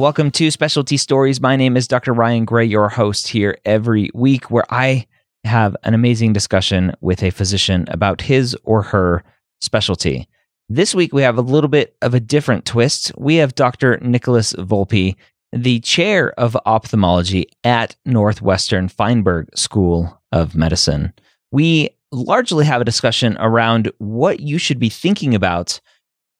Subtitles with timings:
[0.00, 1.40] Welcome to Specialty Stories.
[1.40, 2.12] My name is Dr.
[2.12, 5.06] Ryan Gray, your host here every week, where I
[5.44, 9.22] have an amazing discussion with a physician about his or her
[9.60, 10.28] specialty.
[10.68, 13.12] This week, we have a little bit of a different twist.
[13.16, 13.98] We have Dr.
[14.00, 15.14] Nicholas Volpe,
[15.52, 21.12] the chair of ophthalmology at Northwestern Feinberg School of Medicine.
[21.50, 25.80] We largely have a discussion around what you should be thinking about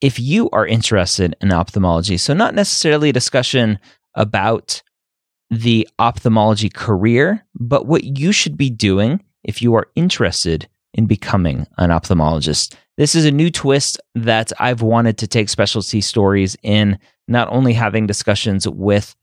[0.02, 2.18] if you are interested in ophthalmology.
[2.18, 3.78] So, not necessarily a discussion
[4.14, 4.82] about
[5.48, 11.66] the ophthalmology career, but what you should be doing if you are interested in becoming
[11.78, 12.74] an ophthalmologist.
[12.98, 16.98] This is a new twist that I've wanted to take specialty stories in,
[17.28, 19.14] not only having discussions with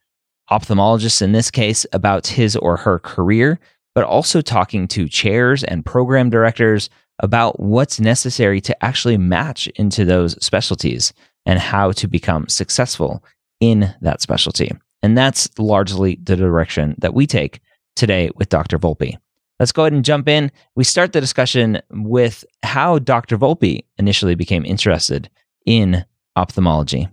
[0.50, 3.60] ophthalmologists in this case about his or her career,
[3.94, 10.06] but also talking to chairs and program directors about what's necessary to actually match into
[10.06, 11.14] those specialties
[11.46, 13.24] and how to become successful
[13.60, 14.72] in that specialty.
[15.02, 17.62] And that's largely the direction that we take
[17.96, 18.78] today with Dr.
[18.78, 19.18] Volpe.
[19.60, 20.52] Let's go ahead and jump in.
[20.76, 23.38] We start the discussion with how Dr.
[23.38, 25.30] Volpe initially became interested
[25.66, 27.10] in ophthalmology.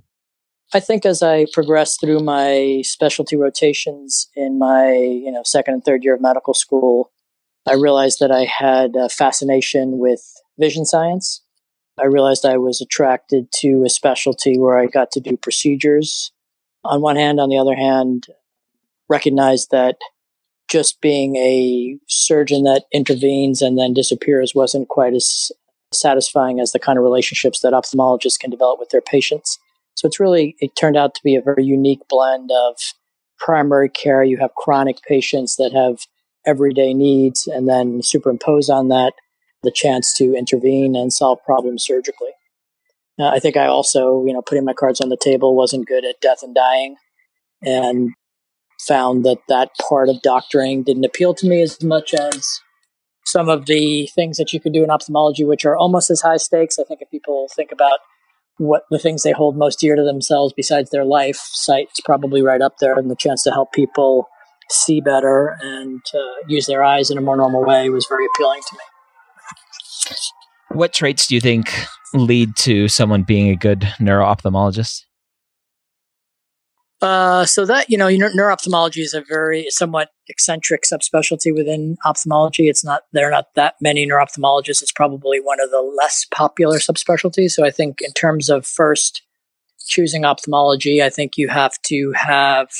[0.73, 5.84] I think as I progressed through my specialty rotations in my, you know, second and
[5.84, 7.11] third year of medical school,
[7.67, 10.22] I realized that I had a fascination with
[10.59, 11.42] vision science.
[12.00, 16.31] I realized I was attracted to a specialty where I got to do procedures.
[16.84, 18.27] On one hand, on the other hand,
[19.09, 19.97] recognized that
[20.69, 25.50] just being a surgeon that intervenes and then disappears wasn't quite as
[25.93, 29.59] satisfying as the kind of relationships that ophthalmologists can develop with their patients.
[29.94, 32.76] So it's really, it turned out to be a very unique blend of
[33.38, 34.22] primary care.
[34.22, 36.06] You have chronic patients that have
[36.47, 39.12] everyday needs, and then superimpose on that
[39.62, 42.31] the chance to intervene and solve problems surgically.
[43.19, 46.05] Uh, I think I also, you know, putting my cards on the table wasn't good
[46.05, 46.97] at death and dying.
[47.62, 48.11] And
[48.81, 52.61] found that that part of doctoring didn't appeal to me as much as
[53.25, 56.37] some of the things that you could do in ophthalmology, which are almost as high
[56.37, 56.79] stakes.
[56.79, 57.99] I think if people think about
[58.59, 62.62] what the things they hold most dear to themselves besides their life, sight's probably right
[62.62, 64.29] up there, and the chance to help people
[64.71, 68.60] see better and uh, use their eyes in a more normal way was very appealing
[68.69, 70.16] to me.
[70.71, 71.71] What traits do you think
[72.12, 75.03] lead to someone being a good neuro-ophthalmologist?
[77.03, 82.69] Uh, so that you know, neuroophthalmology is a very somewhat eccentric subspecialty within ophthalmology.
[82.69, 84.82] It's not there are not that many neuroophthalmologists.
[84.82, 87.50] It's probably one of the less popular subspecialties.
[87.50, 89.22] So I think in terms of first
[89.87, 92.71] choosing ophthalmology, I think you have to have.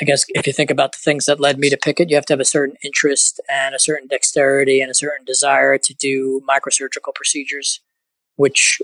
[0.00, 2.16] I guess if you think about the things that led me to pick it, you
[2.16, 5.94] have to have a certain interest and a certain dexterity and a certain desire to
[5.94, 7.80] do microsurgical procedures,
[8.36, 8.82] which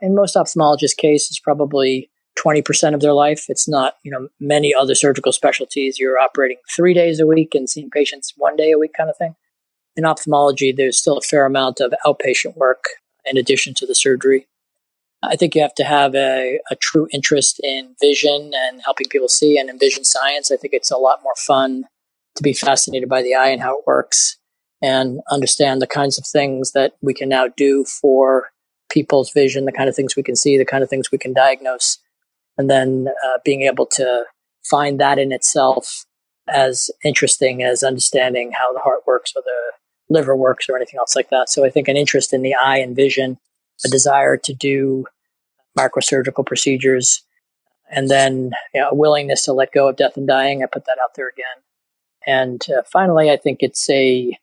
[0.00, 3.46] in most ophthalmologists' case is probably 20% of their life.
[3.48, 5.98] It's not, you know, many other surgical specialties.
[5.98, 9.16] You're operating three days a week and seeing patients one day a week kind of
[9.16, 9.34] thing.
[9.96, 12.84] In ophthalmology, there's still a fair amount of outpatient work
[13.24, 14.46] in addition to the surgery.
[15.28, 19.28] I think you have to have a, a true interest in vision and helping people
[19.28, 20.50] see and in vision science.
[20.50, 21.84] I think it's a lot more fun
[22.36, 24.36] to be fascinated by the eye and how it works
[24.82, 28.50] and understand the kinds of things that we can now do for
[28.90, 31.32] people's vision, the kind of things we can see, the kind of things we can
[31.32, 31.98] diagnose
[32.58, 34.24] and then uh, being able to
[34.64, 36.04] find that in itself
[36.48, 39.72] as interesting as understanding how the heart works or the
[40.08, 41.48] liver works or anything else like that.
[41.48, 43.38] So I think an interest in the eye and vision,
[43.84, 45.06] a desire to do
[45.76, 47.22] microsurgical procedures,
[47.90, 50.62] and then you know, a willingness to let go of death and dying.
[50.62, 51.62] I put that out there again.
[52.26, 54.36] And uh, finally, I think it's a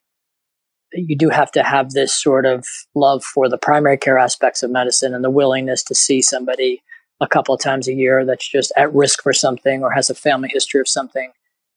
[0.92, 2.64] you do have to have this sort of
[2.94, 6.82] love for the primary care aspects of medicine and the willingness to see somebody
[7.20, 10.14] a couple of times a year that's just at risk for something or has a
[10.14, 11.32] family history of something,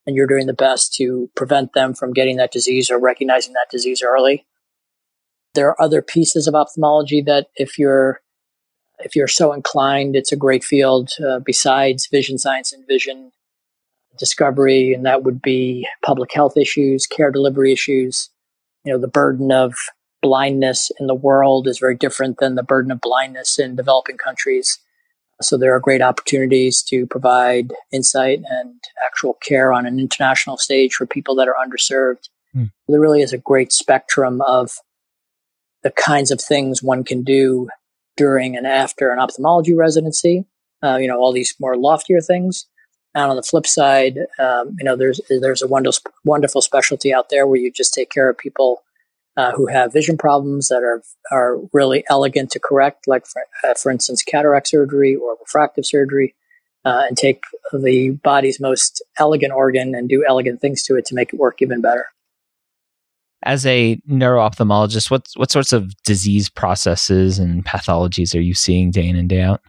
[0.05, 3.67] and you're doing the best to prevent them from getting that disease or recognizing that
[3.71, 4.45] disease early.
[5.53, 8.21] There are other pieces of ophthalmology that if you're
[8.99, 13.31] if you're so inclined, it's a great field uh, besides vision science and vision
[14.17, 18.29] discovery, and that would be public health issues, care delivery issues.
[18.83, 19.75] You know, the burden of
[20.21, 24.79] blindness in the world is very different than the burden of blindness in developing countries
[25.41, 30.93] So there are great opportunities to provide insight and actual care on an international stage
[30.93, 32.29] for people that are underserved.
[32.53, 32.65] Hmm.
[32.87, 34.71] There really is a great spectrum of
[35.83, 37.69] the kinds of things one can do
[38.17, 40.45] during and after an ophthalmology residency.
[40.83, 42.67] Uh, you know, all these more loftier things.
[43.15, 47.29] And on the flip side, um, you know, there's there's a wonderful wonderful specialty out
[47.29, 48.83] there where you just take care of people
[49.37, 53.73] uh, who have vision problems that are are really elegant to correct, like for, uh,
[53.73, 56.35] for instance, cataract surgery or refractive surgery,
[56.85, 57.41] uh, and take
[57.73, 61.61] the body's most elegant organ and do elegant things to it to make it work
[61.61, 62.07] even better.
[63.43, 69.07] As a neuro-ophthalmologist, what what sorts of disease processes and pathologies are you seeing day
[69.07, 69.61] in and day out?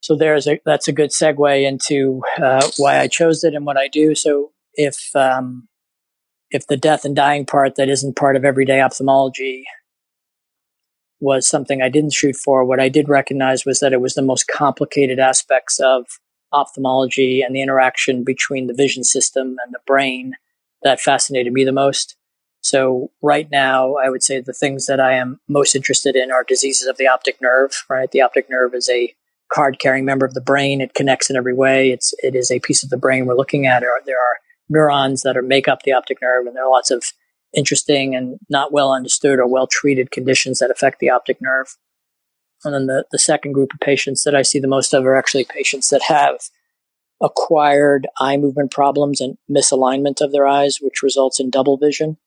[0.00, 3.76] So there's a that's a good segue into uh, why I chose it and what
[3.76, 4.14] I do.
[4.14, 5.68] So if um,
[6.50, 9.64] if the death and dying part that isn't part of everyday ophthalmology
[11.20, 14.22] was something I didn't shoot for, what I did recognize was that it was the
[14.22, 16.06] most complicated aspects of
[16.52, 20.34] ophthalmology and the interaction between the vision system and the brain
[20.86, 22.16] that fascinated me the most.
[22.60, 26.44] So right now, I would say the things that I am most interested in are
[26.44, 28.10] diseases of the optic nerve, right?
[28.10, 29.12] The optic nerve is a
[29.52, 30.80] card carrying member of the brain.
[30.80, 31.90] It connects in every way.
[31.90, 33.80] It's, it is a piece of the brain we're looking at.
[33.80, 34.38] There are
[34.68, 37.04] neurons that are make up the optic nerve, and there are lots of
[37.52, 41.76] interesting and not well understood or well treated conditions that affect the optic nerve.
[42.64, 45.16] And then the, the second group of patients that I see the most of are
[45.16, 46.40] actually patients that have
[47.20, 52.18] acquired eye movement problems and misalignment of their eyes, which results in double vision.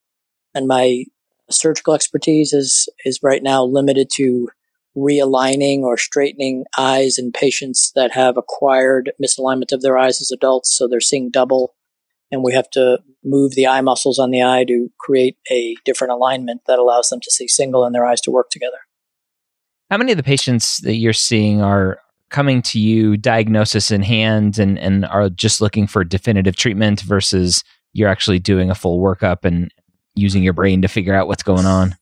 [0.55, 1.05] And my
[1.49, 4.49] surgical expertise is, is right now limited to
[4.97, 10.75] realigning or straightening eyes in patients that have acquired misalignment of their eyes as adults.
[10.75, 11.75] So they're seeing double
[12.31, 16.13] and we have to move the eye muscles on the eye to create a different
[16.13, 18.77] alignment that allows them to see single and their eyes to work together.
[19.89, 21.99] How many of the patients that you're seeing are
[22.29, 27.63] coming to you diagnosis in hand and, and are just looking for definitive treatment versus
[27.93, 29.73] you're actually doing a full workup and
[30.15, 31.95] using your brain to figure out what's going on?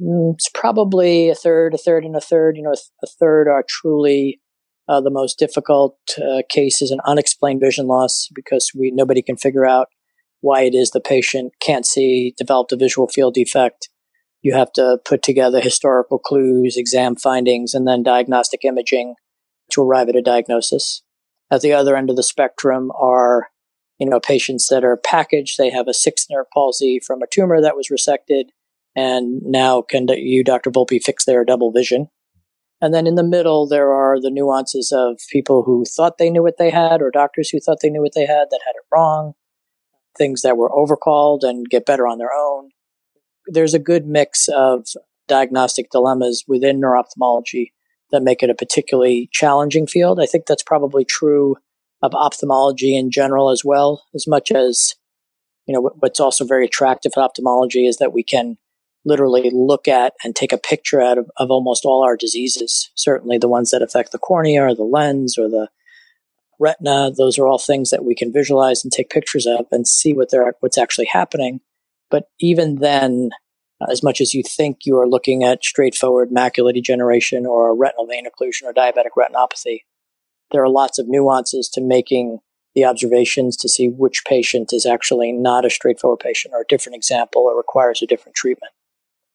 [0.00, 2.56] Mm, it's probably a third, a third, and a third.
[2.56, 4.40] You know, a third are truly
[4.88, 9.36] uh, the most difficult uh, case is an unexplained vision loss because we nobody can
[9.36, 9.88] figure out
[10.40, 13.88] why it is the patient can't see, developed a visual field defect.
[14.42, 19.14] You have to put together historical clues, exam findings, and then diagnostic imaging
[19.76, 21.02] to arrive at a diagnosis.
[21.50, 23.48] At the other end of the spectrum are,
[23.98, 25.56] you know, patients that are packaged.
[25.56, 28.46] They have a sixth nerve palsy from a tumor that was resected,
[28.96, 30.70] and now can you, Dr.
[30.70, 32.08] Volpe, fix their double vision?
[32.80, 36.42] And then in the middle, there are the nuances of people who thought they knew
[36.42, 38.84] what they had, or doctors who thought they knew what they had that had it
[38.92, 39.32] wrong,
[40.18, 42.70] things that were overcalled and get better on their own.
[43.46, 44.88] There's a good mix of
[45.28, 47.72] diagnostic dilemmas within neuro-ophthalmology
[48.12, 50.20] that make it a particularly challenging field.
[50.20, 51.56] I think that's probably true
[52.02, 54.94] of ophthalmology in general as well, as much as,
[55.66, 58.58] you know, what's also very attractive in ophthalmology is that we can
[59.04, 62.90] literally look at and take a picture out of, of almost all our diseases.
[62.94, 65.68] Certainly the ones that affect the cornea or the lens or the
[66.58, 67.10] retina.
[67.16, 70.30] Those are all things that we can visualize and take pictures of and see what
[70.30, 71.60] they're, what's actually happening.
[72.10, 73.30] But even then,
[73.90, 78.24] as much as you think you are looking at straightforward macular degeneration or retinal vein
[78.26, 79.80] occlusion or diabetic retinopathy,
[80.50, 82.38] there are lots of nuances to making
[82.74, 86.96] the observations to see which patient is actually not a straightforward patient or a different
[86.96, 88.72] example or requires a different treatment.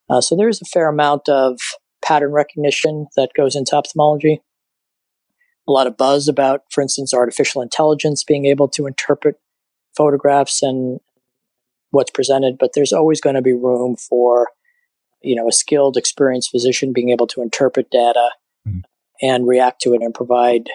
[0.10, 1.60] Uh, so there's a fair amount of
[2.04, 4.42] pattern recognition that goes into ophthalmology.
[5.68, 9.36] A lot of buzz about, for instance, artificial intelligence being able to interpret
[9.96, 11.00] photographs and
[11.92, 14.50] what's presented, but there's always going to be room for,
[15.22, 18.30] you know, a skilled, experienced physician being able to interpret data
[18.68, 18.80] mm-hmm.
[19.22, 20.70] and react to it and provide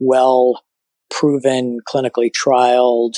[0.00, 0.62] well
[1.10, 3.14] proven, clinically trialed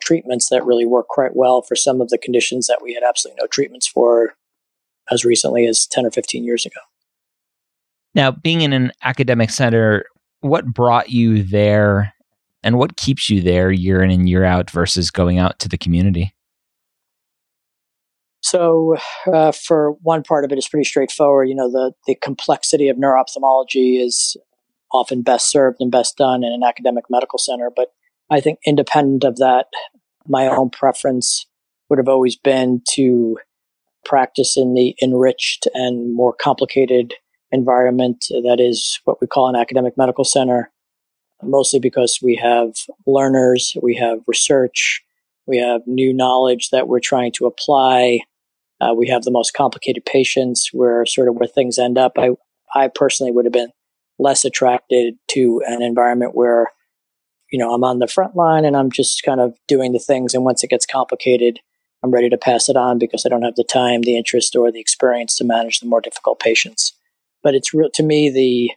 [0.00, 3.38] treatments that really work quite well for some of the conditions that we had absolutely
[3.40, 4.34] no treatments for
[5.10, 6.80] as recently as 10 or 15 years ago.
[8.14, 10.04] Now, being in an academic center,
[10.40, 12.14] what brought you there
[12.62, 15.78] and what keeps you there year in and year out versus going out to the
[15.78, 16.34] community?
[18.42, 18.96] So,
[19.32, 21.48] uh, for one part of it, it's pretty straightforward.
[21.48, 24.36] You know, the, the complexity of neuro-ophthalmology is
[24.92, 27.70] often best served and best done in an academic medical center.
[27.74, 27.88] But
[28.30, 29.66] I think independent of that,
[30.26, 31.46] my own preference
[31.88, 33.38] would have always been to
[34.04, 37.14] practice in the enriched and more complicated
[37.52, 40.70] environment that is what we call an academic medical center,
[41.42, 42.72] mostly because we have
[43.06, 45.02] learners, we have research,
[45.46, 48.20] we have new knowledge that we're trying to apply.
[48.80, 52.12] Uh, we have the most complicated patients where sort of where things end up.
[52.16, 52.30] I,
[52.74, 53.70] I personally would have been
[54.18, 56.70] less attracted to an environment where,
[57.50, 60.34] you know, I'm on the front line and I'm just kind of doing the things.
[60.34, 61.60] And once it gets complicated,
[62.02, 64.70] I'm ready to pass it on because I don't have the time, the interest, or
[64.72, 66.94] the experience to manage the more difficult patients.
[67.42, 68.70] But it's real to me, the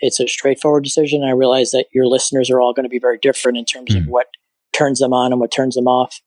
[0.00, 1.22] it's a straightforward decision.
[1.22, 3.98] I realize that your listeners are all going to be very different in terms mm.
[3.98, 4.10] of hmm.
[4.10, 4.26] what
[4.72, 6.20] turns them on and what turns them off.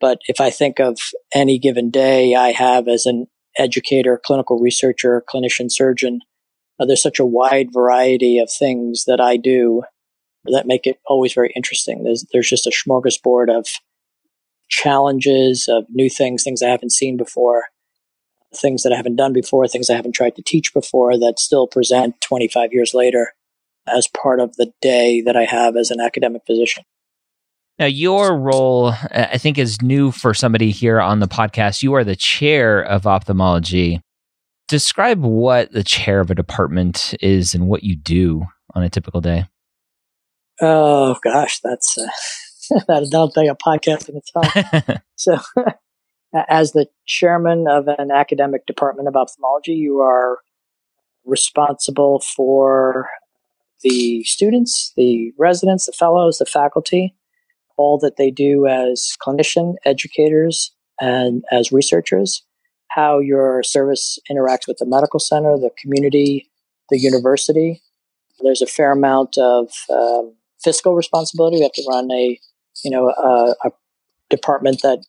[0.00, 0.98] But if I think of
[1.34, 3.26] any given day I have as an
[3.58, 6.20] educator, clinical researcher, clinician, surgeon,
[6.78, 9.82] uh, there's such a wide variety of things that I do
[10.44, 12.04] that make it always very interesting.
[12.04, 13.66] There's, there's just a smorgasbord of
[14.68, 17.64] challenges, of new things, things I haven't seen before,
[18.54, 21.66] things that I haven't done before, things I haven't tried to teach before that still
[21.66, 23.34] present 25 years later
[23.86, 26.84] as part of the day that I have as an academic physician.
[27.78, 31.80] Now, your role, I think, is new for somebody here on the podcast.
[31.80, 34.00] You are the chair of ophthalmology.
[34.66, 38.44] Describe what the chair of a department is and what you do
[38.74, 39.46] on a typical day.
[40.60, 45.00] Oh gosh, that's uh, that'll take a podcast in itself.
[45.14, 45.38] so,
[46.48, 50.38] as the chairman of an academic department of ophthalmology, you are
[51.24, 53.08] responsible for
[53.82, 57.14] the students, the residents, the fellows, the faculty,
[57.78, 62.42] all that they do as clinician educators and as researchers,
[62.88, 66.50] how your service interacts with the medical center, the community,
[66.90, 67.80] the university.
[68.40, 71.56] There's a fair amount of um, fiscal responsibility.
[71.56, 72.38] We have to run a,
[72.84, 73.70] you know, a, a
[74.28, 75.04] department that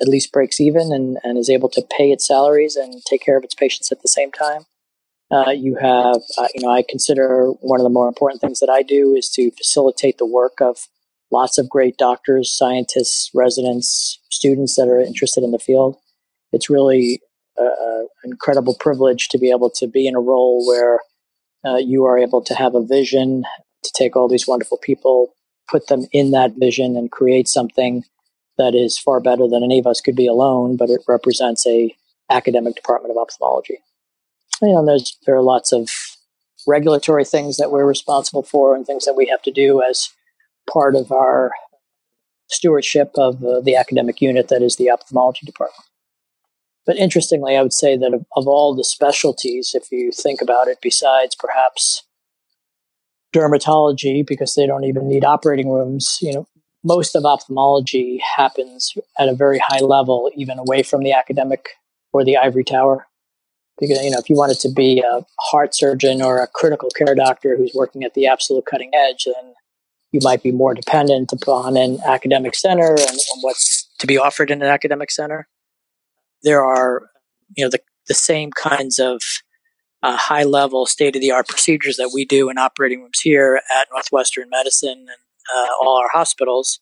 [0.00, 3.36] at least breaks even and, and is able to pay its salaries and take care
[3.36, 4.62] of its patients at the same time.
[5.30, 8.68] Uh, you have, uh, you know, I consider one of the more important things that
[8.68, 10.88] I do is to facilitate the work of
[11.32, 15.96] lots of great doctors, scientists, residents, students that are interested in the field.
[16.52, 17.20] It's really
[18.22, 21.00] an incredible privilege to be able to be in a role where
[21.64, 23.44] uh, you are able to have a vision
[23.82, 25.34] to take all these wonderful people,
[25.68, 28.04] put them in that vision, and create something
[28.58, 30.76] that is far better than any of us could be alone.
[30.76, 31.94] But it represents a
[32.30, 33.78] academic department of ophthalmology.
[34.60, 35.90] You know, there's there are lots of
[36.66, 40.10] regulatory things that we're responsible for and things that we have to do as
[40.72, 41.52] part of our
[42.48, 45.84] stewardship of uh, the academic unit that is the ophthalmology department.
[46.84, 50.68] But interestingly, I would say that of, of, all the specialties, if you think about
[50.68, 52.02] it, besides perhaps
[53.34, 56.46] dermatology, because they don't even need operating rooms, you know,
[56.84, 61.68] most of ophthalmology happens at a very high level, even away from the academic
[62.12, 63.06] or the ivory tower.
[63.78, 67.14] Because, you know, if you wanted to be a heart surgeon or a critical care
[67.14, 69.54] doctor who's working at the absolute cutting edge, then
[70.12, 74.50] you might be more dependent upon an academic center and, and what's to be offered
[74.50, 75.48] in an academic center.
[76.42, 77.08] There are,
[77.56, 79.22] you know, the, the same kinds of
[80.02, 83.60] uh, high level state of the art procedures that we do in operating rooms here
[83.74, 85.08] at Northwestern Medicine and
[85.54, 86.80] uh, all our hospitals.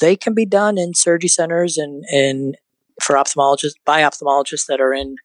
[0.00, 2.56] They can be done in surgery centers and, and
[3.00, 5.16] for ophthalmologists by ophthalmologists that are in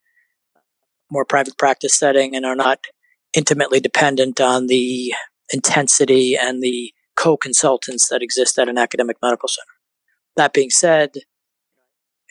[1.10, 2.80] more private practice setting and are not
[3.34, 5.14] intimately dependent on the
[5.54, 9.74] intensity and the co-consultants that exist at an academic medical center.
[10.38, 11.12] That being said,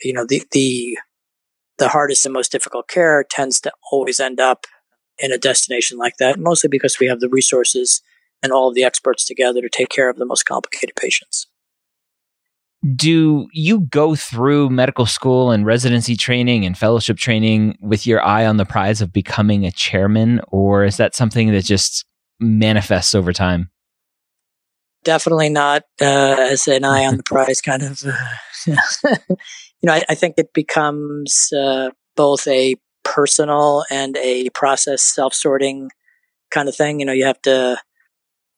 [0.01, 0.97] you know, the, the,
[1.77, 4.65] the hardest and most difficult care tends to always end up
[5.19, 8.01] in a destination like that, mostly because we have the resources
[8.41, 11.47] and all of the experts together to take care of the most complicated patients.
[12.95, 18.45] Do you go through medical school and residency training and fellowship training with your eye
[18.45, 22.05] on the prize of becoming a chairman, or is that something that just
[22.39, 23.71] manifests over time?
[25.07, 28.03] Definitely not uh, as an eye on the prize kind of.
[28.05, 28.75] Uh,
[29.81, 35.33] you know, I, I, think it becomes uh, both a personal and a process self
[35.33, 35.91] sorting
[36.51, 36.99] kind of thing.
[36.99, 37.77] You know, you have to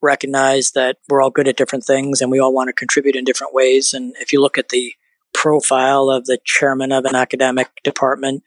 [0.02, 3.26] recognize that we're all good at different things and we all want to contribute in
[3.26, 3.94] different ways.
[3.94, 4.92] And if you look at the
[5.36, 8.42] profile of the chairman of an academic department,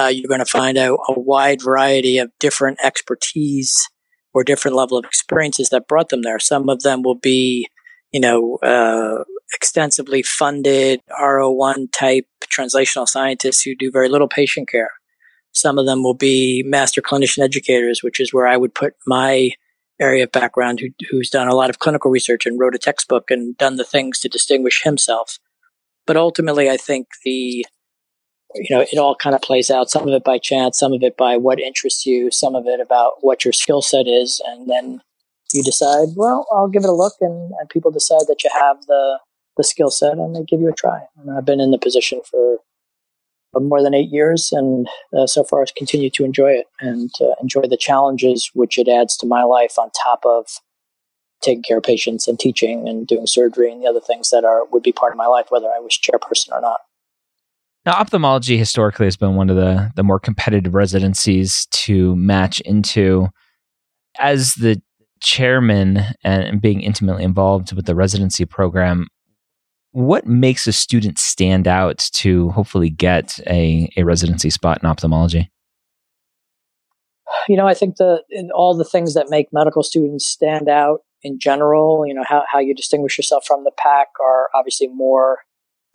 [0.00, 3.90] uh, you're going to find a, a wide variety of different expertise
[4.34, 6.38] or different level of experiences that brought them there.
[6.38, 7.68] Some of them will be,
[8.12, 9.24] you know, uh,
[9.54, 14.90] extensively funded R01 type translational scientists who do very little patient care.
[15.52, 19.50] Some of them will be master clinician educators, which is where I would put my
[20.00, 23.30] area of background, who, who's done a lot of clinical research and wrote a textbook
[23.30, 25.38] and done the things to distinguish himself.
[26.06, 27.66] But ultimately, I think the
[28.54, 29.90] you know, it all kind of plays out.
[29.90, 32.80] Some of it by chance, some of it by what interests you, some of it
[32.80, 35.00] about what your skill set is, and then
[35.52, 38.82] you decide, well, I'll give it a look, and, and people decide that you have
[38.86, 39.18] the
[39.58, 41.00] the skill set, and they give you a try.
[41.18, 42.58] And I've been in the position for
[43.60, 47.34] more than eight years, and uh, so far I've continued to enjoy it and uh,
[47.40, 50.46] enjoy the challenges which it adds to my life on top of
[51.42, 54.64] taking care of patients and teaching and doing surgery and the other things that are
[54.66, 56.80] would be part of my life, whether I was chairperson or not.
[57.84, 63.28] Now, ophthalmology historically has been one of the the more competitive residencies to match into.
[64.18, 64.80] As the
[65.20, 69.06] chairman and being intimately involved with the residency program,
[69.92, 75.50] what makes a student stand out to hopefully get a, a residency spot in ophthalmology?
[77.48, 78.22] You know, I think the
[78.54, 82.58] all the things that make medical students stand out in general, you know, how, how
[82.58, 85.38] you distinguish yourself from the pack are obviously more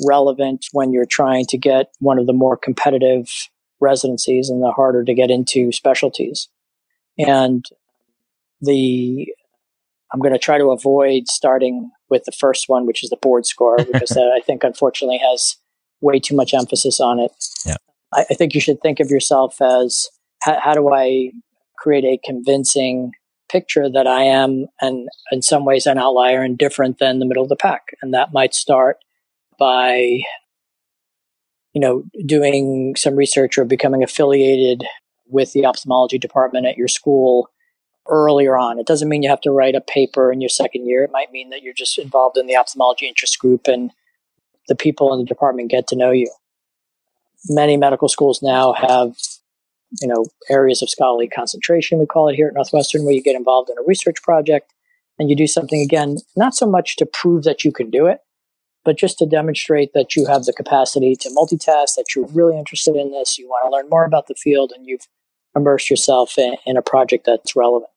[0.06, 3.30] relevant when you're trying to get one of the more competitive
[3.80, 6.50] residencies and the harder to get into specialties.
[7.18, 7.66] And
[8.62, 9.27] the
[10.13, 13.46] I'm going to try to avoid starting with the first one, which is the board
[13.46, 15.58] score, because that I think unfortunately has
[16.00, 17.32] way too much emphasis on it.
[17.66, 17.75] Yeah.
[18.13, 20.08] I, I think you should think of yourself as
[20.42, 21.32] how, how do I
[21.77, 23.12] create a convincing
[23.50, 27.44] picture that I am, and in some ways, an outlier and different than the middle
[27.44, 27.88] of the pack.
[28.01, 28.98] And that might start
[29.58, 30.22] by,
[31.74, 34.84] you know, doing some research or becoming affiliated
[35.28, 37.50] with the ophthalmology department at your school
[38.10, 38.80] earlier on.
[38.80, 41.04] It doesn't mean you have to write a paper in your second year.
[41.04, 43.92] It might mean that you're just involved in the ophthalmology interest group and
[44.68, 46.32] the people in the department get to know you.
[47.50, 49.16] Many medical schools now have,
[50.02, 53.36] you know, areas of scholarly concentration, we call it here at Northwestern, where you get
[53.36, 54.74] involved in a research project
[55.20, 58.20] and you do something again, not so much to prove that you can do it,
[58.88, 62.96] but just to demonstrate that you have the capacity to multitask, that you're really interested
[62.96, 65.10] in this, you want to learn more about the field, and you've
[65.58, 67.91] immersed yourself in, in a project that's relevant.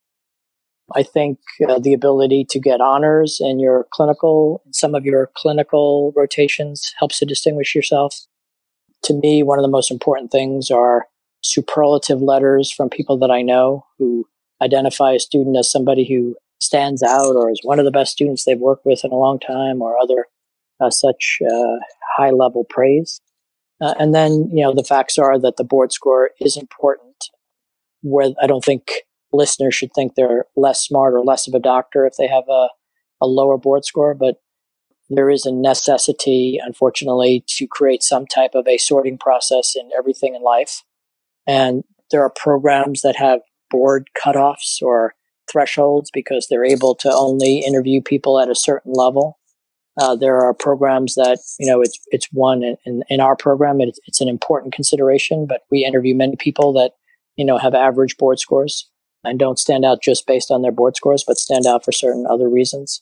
[0.93, 6.11] I think uh, the ability to get honors in your clinical, some of your clinical
[6.13, 8.27] rotations helps to distinguish yourself.
[9.03, 11.07] To me, one of the most important things are
[11.41, 14.27] superlative letters from people that I know who
[14.61, 18.43] identify a student as somebody who stands out or is one of the best students
[18.43, 20.25] they've worked with in a long time or other
[20.89, 21.77] such uh,
[22.17, 23.21] high level praise.
[23.79, 27.29] Uh, and then, you know, the facts are that the board score is important.
[28.01, 28.91] Where I don't think
[29.33, 32.69] listeners should think they're less smart or less of a doctor if they have a,
[33.21, 34.37] a lower board score, but
[35.09, 40.35] there is a necessity, unfortunately, to create some type of a sorting process in everything
[40.35, 40.83] in life.
[41.45, 45.13] And there are programs that have board cutoffs or
[45.51, 49.37] thresholds because they're able to only interview people at a certain level.
[49.99, 53.99] Uh, there are programs that you know it's it's one in, in our program it's,
[54.05, 56.91] it's an important consideration, but we interview many people that
[57.35, 58.89] you know have average board scores
[59.23, 62.25] and don't stand out just based on their board scores, but stand out for certain
[62.27, 63.01] other reasons.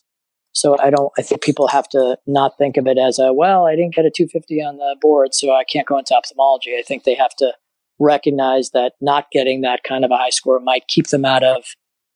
[0.52, 3.66] So I don't, I think people have to not think of it as a, well,
[3.66, 6.76] I didn't get a 250 on the board, so I can't go into ophthalmology.
[6.76, 7.54] I think they have to
[7.98, 11.64] recognize that not getting that kind of a high score might keep them out of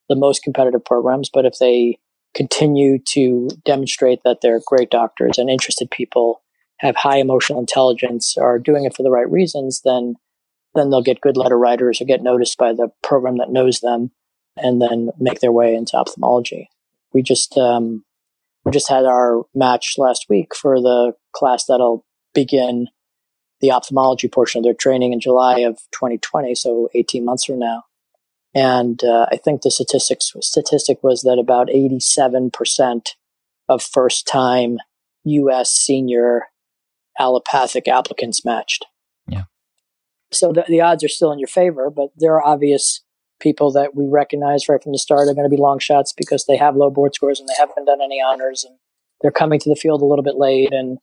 [0.09, 1.31] the most competitive programs.
[1.33, 1.99] But if they
[2.35, 6.43] continue to demonstrate that they're great doctors and interested people,
[6.79, 10.17] have high emotional intelligence, are doing it for the right reasons, then
[10.75, 14.11] then they'll get good letter writers or get noticed by the program that knows them
[14.57, 16.69] and then make their way into ophthalmology.
[17.13, 18.05] We just, um,
[18.65, 22.89] we just had our match last week for the class that'll begin
[23.61, 26.55] the ophthalmology portion of their training in July of 2020.
[26.55, 27.85] So 18 months from now.
[28.55, 33.09] And, uh, I think the statistics, statistic was that about 87%
[33.69, 34.79] of first time
[35.25, 35.71] U.S.
[35.71, 36.43] senior
[37.19, 38.87] allopathic applicants matched.
[39.27, 39.45] Yeah.
[40.33, 43.03] So the, the odds are still in your favor, but there are obvious
[43.41, 46.47] people that we recognize right from the start are going to be long shots because
[46.47, 48.77] they have low board scores and they haven't done any honors and
[49.21, 50.99] they're coming to the field a little bit late and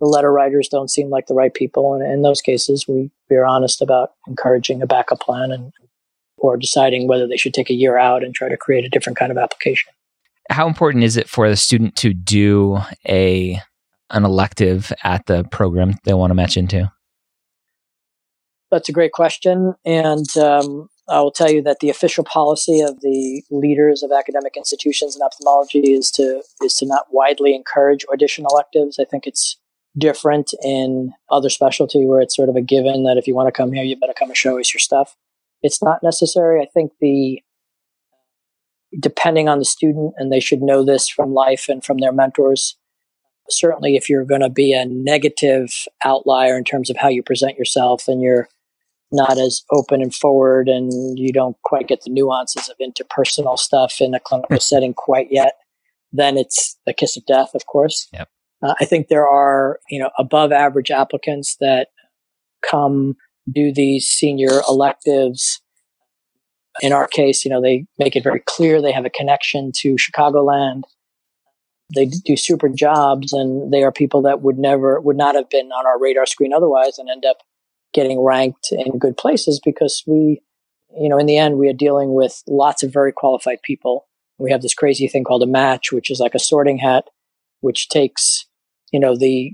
[0.00, 1.94] the letter writers don't seem like the right people.
[1.94, 5.72] And in those cases, we, we are honest about encouraging a backup plan and
[6.42, 9.16] or deciding whether they should take a year out and try to create a different
[9.16, 9.90] kind of application.
[10.50, 13.58] How important is it for the student to do a
[14.10, 16.92] an elective at the program they want to match into?
[18.70, 19.74] That's a great question.
[19.86, 24.56] And um, I will tell you that the official policy of the leaders of academic
[24.56, 28.98] institutions in ophthalmology is to is to not widely encourage audition electives.
[28.98, 29.56] I think it's
[29.96, 33.52] different in other specialty where it's sort of a given that if you want to
[33.52, 35.16] come here, you better come and show us your stuff.
[35.62, 36.60] It's not necessary.
[36.60, 37.42] I think the
[39.00, 42.76] depending on the student, and they should know this from life and from their mentors.
[43.48, 45.72] Certainly, if you're going to be a negative
[46.04, 48.48] outlier in terms of how you present yourself, and you're
[49.12, 54.00] not as open and forward and you don't quite get the nuances of interpersonal stuff
[54.00, 55.58] in a clinical setting quite yet,
[56.12, 58.08] then it's the kiss of death, of course.
[58.12, 58.28] Yep.
[58.62, 61.88] Uh, I think there are, you know, above average applicants that
[62.68, 63.16] come
[63.50, 65.60] do these senior electives.
[66.80, 69.96] In our case, you know, they make it very clear they have a connection to
[69.96, 70.82] Chicagoland.
[71.94, 75.66] They do super jobs and they are people that would never, would not have been
[75.72, 77.38] on our radar screen otherwise and end up
[77.92, 80.40] getting ranked in good places because we,
[80.98, 84.06] you know, in the end, we are dealing with lots of very qualified people.
[84.38, 87.08] We have this crazy thing called a match, which is like a sorting hat,
[87.60, 88.46] which takes,
[88.90, 89.52] you know, the,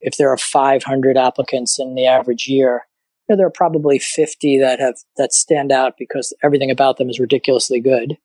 [0.00, 2.86] if there are 500 applicants in the average year,
[3.30, 7.20] know, there are probably 50 that have, that stand out because everything about them is
[7.20, 8.16] ridiculously good.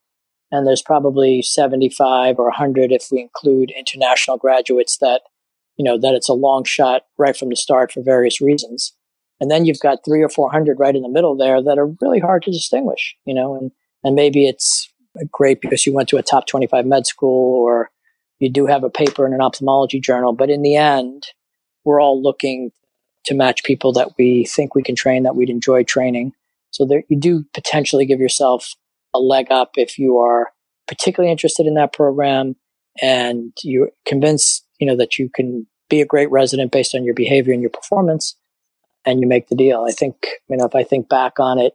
[0.52, 5.22] And there's probably 75 or 100 if we include international graduates that,
[5.76, 8.94] you know, that it's a long shot right from the start for various reasons.
[9.39, 12.20] And then you've got three or 400 right in the middle there that are really
[12.20, 13.72] hard to distinguish, you know, and,
[14.04, 14.91] and maybe it's
[15.32, 17.89] great because you went to a top 25 med school or
[18.39, 20.34] you do have a paper in an ophthalmology journal.
[20.34, 21.28] But in the end,
[21.84, 22.72] we're all looking
[23.26, 26.34] to match people that we think we can train, that we'd enjoy training.
[26.72, 28.74] So there, you do potentially give yourself
[29.14, 30.52] a leg up if you are
[30.88, 32.56] particularly interested in that program
[33.02, 37.14] and you're convinced, you know, that you can be a great resident based on your
[37.14, 38.36] behavior and your performance
[39.06, 39.86] and you make the deal.
[39.88, 40.16] I think,
[40.50, 41.74] you know, if I think back on it,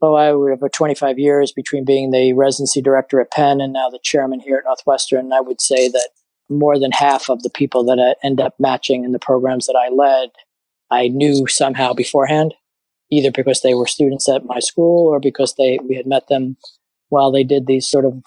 [0.00, 3.90] oh, I would have 25 years between being the residency director at Penn and now
[3.90, 5.32] the chairman here at Northwestern.
[5.32, 6.10] I would say that
[6.48, 9.76] more than half of the people that I end up matching in the programs that
[9.76, 10.30] I led,
[10.90, 12.54] I knew somehow beforehand,
[13.10, 16.56] either because they were students at my school or because they we had met them
[17.08, 18.22] while they did these sort of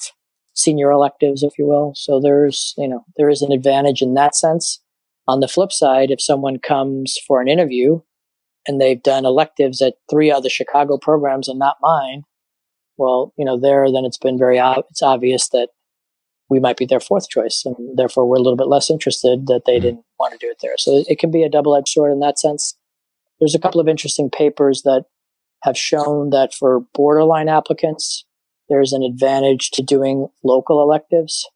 [0.53, 1.93] senior electives, if you will.
[1.95, 4.79] So there's, you know, there is an advantage in that sense.
[5.27, 8.01] On the flip side, if someone comes for an interview
[8.67, 12.23] and they've done electives at three other Chicago programs and not mine,
[12.97, 14.57] well, you know, there, then it's been very,
[14.89, 15.69] it's obvious that
[16.51, 17.63] we might be their fourth choice.
[17.65, 19.85] And therefore we're a little bit less interested that they mm-hmm.
[19.85, 20.77] didn't want to do it there.
[20.77, 22.77] So it can be a double edged sword in that sense.
[23.39, 25.05] There's a couple of interesting papers that
[25.63, 28.25] have shown that for borderline applicants,
[28.69, 31.47] there's an advantage to doing local electives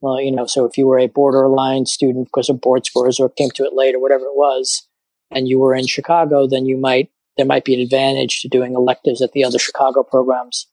[0.00, 3.28] well, you know, so if you were a borderline student because of board scores or
[3.28, 4.86] came to it late or whatever it was,
[5.30, 8.74] and you were in Chicago, then you might, there might be an advantage to doing
[8.74, 10.66] electives at the other Chicago programs.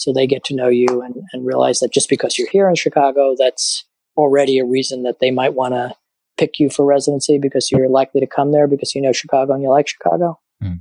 [0.00, 2.74] So they get to know you and, and realize that just because you're here in
[2.74, 3.84] Chicago, that's
[4.16, 5.94] already a reason that they might want to
[6.38, 9.62] pick you for residency because you're likely to come there because you know Chicago and
[9.62, 10.40] you like Chicago.
[10.62, 10.80] Mm.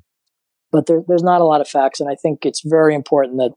[0.71, 1.99] But there, there's not a lot of facts.
[1.99, 3.51] And I think it's very important that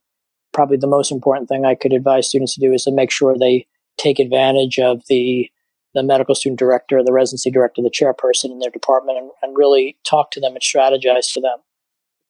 [0.52, 3.38] probably the most important thing I could advise students to do is to make sure
[3.38, 5.48] they take advantage of the
[5.94, 9.96] the medical student director, the residency director, the chairperson in their department, and, and really
[10.04, 11.58] talk to them and strategize for them.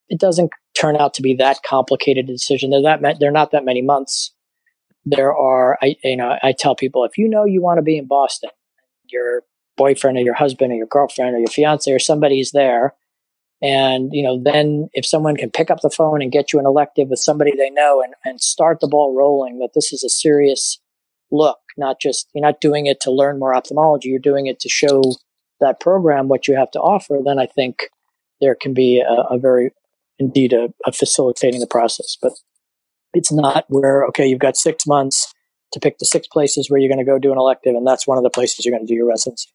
[0.09, 2.71] It doesn't turn out to be that complicated a decision.
[2.71, 4.33] They're that they're not that many months.
[5.05, 7.99] There are, I you know, I tell people if you know you want to be
[7.99, 8.51] in Boston,
[9.07, 9.43] your
[9.77, 12.95] boyfriend or your husband or your girlfriend or your fiance or somebody's there,
[13.63, 16.67] and you know, then if someone can pick up the phone and get you an
[16.67, 20.09] elective with somebody they know and, and start the ball rolling, that this is a
[20.09, 20.81] serious
[21.31, 24.69] look, not just, you're not doing it to learn more ophthalmology, you're doing it to
[24.69, 25.03] show
[25.61, 27.89] that program what you have to offer, then I think
[28.41, 29.71] there can be a, a very,
[30.23, 32.17] indeed, a, a facilitating the process.
[32.21, 32.33] But
[33.15, 35.33] it's not where, okay, you've got six months
[35.73, 38.07] to pick the six places where you're going to go do an elective, and that's
[38.07, 39.51] one of the places you're going to do your residency.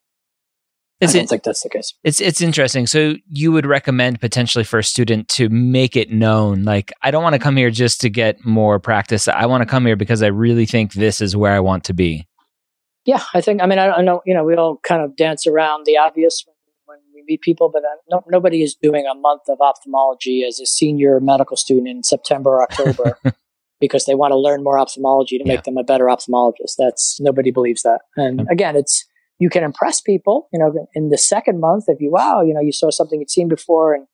[1.00, 1.94] It's I don't think that's the case.
[2.04, 2.88] It's it's interesting.
[2.88, 7.22] So you would recommend potentially for a student to make it known, like I don't
[7.22, 9.28] want to come here just to get more practice.
[9.28, 11.94] I want to come here because I really think this is where I want to
[11.94, 12.28] be.
[13.06, 13.62] Yeah, I think.
[13.62, 16.44] I mean, I, I know you know we all kind of dance around the obvious
[16.48, 16.56] when,
[17.36, 21.90] people, but no, nobody is doing a month of ophthalmology as a senior medical student
[21.90, 23.18] in September or October.
[23.80, 25.54] because they want to learn more ophthalmology to yeah.
[25.54, 26.78] make them a better ophthalmologist.
[26.80, 28.00] That's nobody believes that.
[28.16, 29.06] And again, it's
[29.40, 32.62] you can impress people, you know, in the second month, if you, wow, you know,
[32.62, 34.08] you saw something you'd seen before and,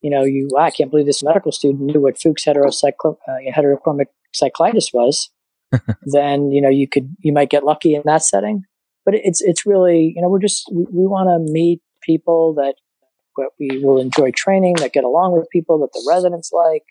[0.00, 3.50] you know, you, wow, I can't believe this medical student knew what Fuchs heterocycl- uh,
[3.54, 5.30] heterochromic cyclitis was,
[6.02, 8.62] then, you know, you could, you might get lucky in that setting.
[9.04, 12.74] But it's, it's really, you know, we're just, we, we want to meet people that,
[13.36, 16.82] that we will enjoy training, that get along with people that the residents like,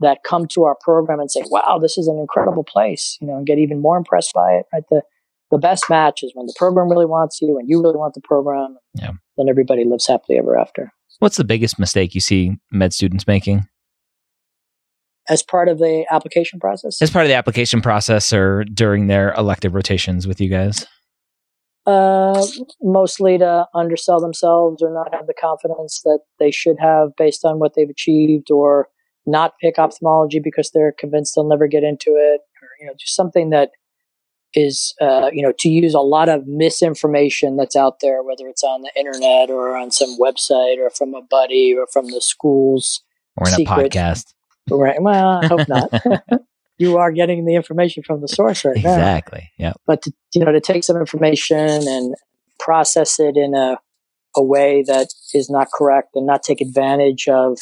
[0.00, 3.36] that come to our program and say, wow, this is an incredible place, you know,
[3.36, 4.82] and get even more impressed by it, right?
[4.90, 5.02] The,
[5.50, 8.20] the best match is when the program really wants you and you really want the
[8.20, 8.76] program.
[8.94, 9.12] Yeah.
[9.36, 10.92] Then everybody lives happily ever after.
[11.18, 13.66] What's the biggest mistake you see med students making?
[15.28, 17.00] As part of the application process?
[17.00, 20.86] As part of the application process or during their elective rotations with you guys?
[21.86, 22.44] Uh,
[22.82, 27.60] mostly to undersell themselves or not have the confidence that they should have based on
[27.60, 28.88] what they've achieved or
[29.24, 33.14] not pick ophthalmology because they're convinced they'll never get into it or, you know, just
[33.14, 33.70] something that
[34.54, 38.64] is uh, you know to use a lot of misinformation that's out there, whether it's
[38.64, 43.02] on the internet or on some website or from a buddy or from the schools
[43.36, 43.94] or in secret.
[43.94, 44.34] a podcast.
[44.70, 45.00] Right.
[45.00, 45.90] Well, I hope not.
[46.78, 48.90] you are getting the information from the source right exactly.
[48.90, 49.16] now.
[49.16, 49.50] Exactly.
[49.58, 49.72] Yeah.
[49.86, 52.14] But to, you know, to take some information and
[52.58, 53.78] process it in a
[54.36, 57.58] a way that is not correct and not take advantage of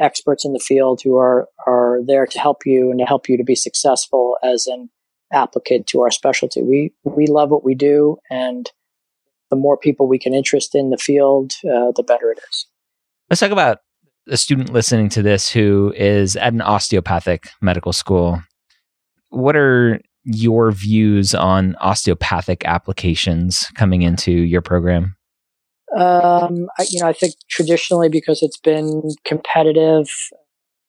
[0.00, 3.36] experts in the field who are are there to help you and to help you
[3.36, 4.90] to be successful as an
[5.32, 6.62] applicant to our specialty.
[6.62, 8.70] We we love what we do, and
[9.50, 12.66] the more people we can interest in the field, uh, the better it is.
[13.30, 13.78] Let's talk about
[14.28, 18.42] a student listening to this who is at an osteopathic medical school.
[19.30, 25.16] What are your views on osteopathic applications coming into your program?
[25.96, 30.08] Um, I, you know, I think traditionally because it's been competitive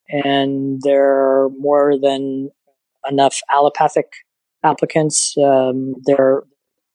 [0.10, 2.50] and there are more than
[3.10, 4.08] enough allopathic
[4.64, 5.94] applicants, um,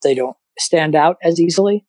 [0.02, 1.84] they don't stand out as easily.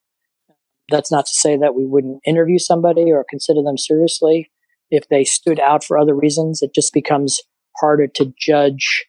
[0.89, 4.51] That's not to say that we wouldn't interview somebody or consider them seriously
[4.91, 6.61] if they stood out for other reasons.
[6.61, 7.41] It just becomes
[7.79, 9.05] harder to judge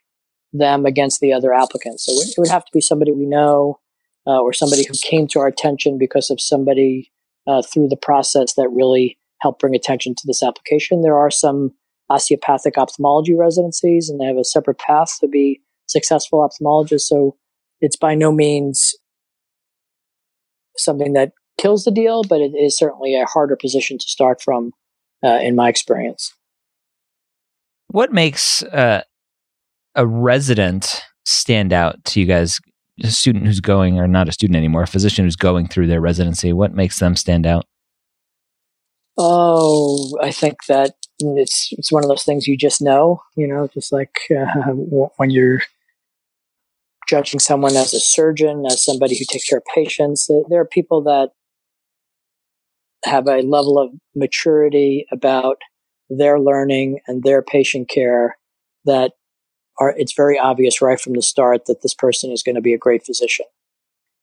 [0.55, 2.07] them against the other applicants.
[2.07, 3.81] So it would have to be somebody we know
[4.27, 7.11] uh, or somebody who came to our attention because of somebody
[7.47, 11.03] uh, through the process that really helped bring attention to this application.
[11.03, 11.73] There are some
[12.09, 17.03] osteopathic ophthalmology residencies, and they have a separate path to be successful ophthalmologists.
[17.03, 17.37] So
[17.81, 18.95] it's by no means
[20.77, 24.73] something that kills the deal, but it is certainly a harder position to start from,
[25.23, 26.33] uh, in my experience.
[27.89, 29.03] What makes uh,
[29.95, 32.61] a resident stand out to you guys
[33.03, 36.01] a student who's going, or not a student anymore, a physician who's going through their
[36.01, 36.53] residency?
[36.53, 37.65] What makes them stand out?
[39.17, 43.23] Oh, I think that it's it's one of those things you just know.
[43.37, 44.73] You know, just like uh,
[45.17, 45.61] when you're
[47.09, 50.29] judging someone as a surgeon, as somebody who takes care of patients.
[50.49, 51.31] There are people that
[53.05, 55.59] have a level of maturity about
[56.09, 58.37] their learning and their patient care
[58.85, 59.13] that
[59.79, 62.75] are, it's very obvious right from the start that this person is going to be
[62.75, 63.47] a great physician.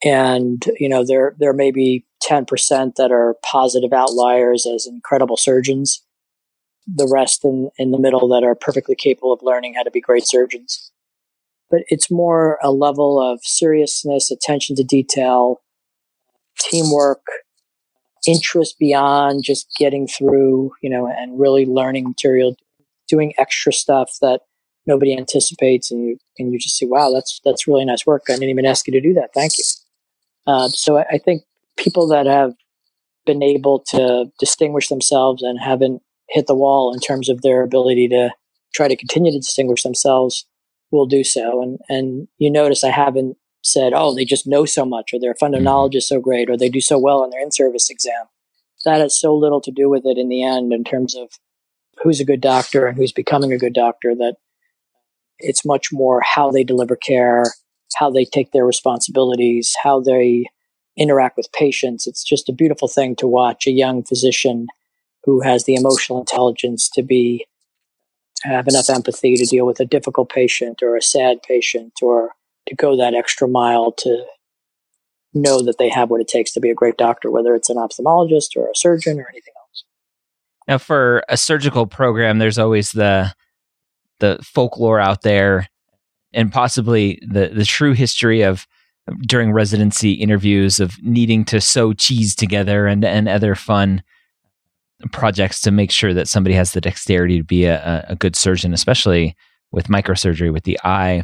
[0.04, 6.04] And, you know, there, there may be 10% that are positive outliers as incredible surgeons.
[6.88, 10.02] The rest in, in the middle that are perfectly capable of learning how to be
[10.02, 10.92] great surgeons.
[11.70, 15.62] But it's more a level of seriousness, attention to detail,
[16.60, 17.22] teamwork,
[18.28, 22.56] interest beyond just getting through, you know, and really learning material,
[23.08, 24.42] doing extra stuff that
[24.86, 28.24] nobody anticipates, and you and you just say, wow, that's that's really nice work.
[28.30, 29.30] I didn't even ask you to do that.
[29.34, 29.64] Thank you.
[30.48, 31.44] Uh, so I, I, think
[31.78, 32.54] people that have
[33.28, 38.08] been able to distinguish themselves and haven't hit the wall in terms of their ability
[38.08, 38.32] to
[38.74, 40.48] try to continue to distinguish themselves
[40.90, 41.62] will do so.
[41.62, 45.36] And and you notice I haven't said, oh, they just know so much, or their
[45.36, 45.78] fundamental mm-hmm.
[45.78, 48.26] knowledge is so great, or they do so well on their in-service exam.
[48.86, 51.30] That has so little to do with it in the end in terms of
[52.02, 54.38] who's a good doctor and who's becoming a good doctor that
[55.42, 57.44] it's much more how they deliver care,
[57.96, 60.46] how they take their responsibilities, how they
[60.98, 62.08] interact with patients.
[62.08, 64.68] It's just a beautiful thing to watch a young physician
[65.24, 67.46] who has the emotional intelligence to be
[68.44, 72.32] have enough empathy to deal with a difficult patient or a sad patient or
[72.68, 74.26] to go that extra mile to
[75.34, 77.78] know that they have what it takes to be a great doctor, whether it's an
[77.78, 79.84] ophthalmologist or a surgeon or anything else.
[80.68, 83.34] Now, for a surgical program, there's always the
[84.22, 85.68] the folklore out there
[86.34, 88.66] and possibly the the true history of
[89.28, 94.02] during residency interviews of needing to sew cheese together and and other fun
[95.12, 98.74] projects to make sure that somebody has the dexterity to be a, a good surgeon,
[98.74, 99.36] especially
[99.72, 101.24] with microsurgery with the eye.